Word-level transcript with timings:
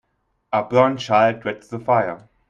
A 0.51 0.63
burnt 0.63 0.97
child 0.99 1.41
dreads 1.41 1.67
the 1.67 1.77
fire. 1.77 2.27